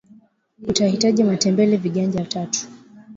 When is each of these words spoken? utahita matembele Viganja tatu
utahita 0.67 1.23
matembele 1.23 1.77
Viganja 1.77 2.25
tatu 2.25 2.59